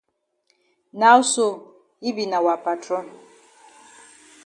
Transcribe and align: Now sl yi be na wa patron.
Now 1.01 1.17
sl 1.31 1.51
yi 2.03 2.09
be 2.15 2.23
na 2.31 2.37
wa 2.45 2.55
patron. 2.65 3.07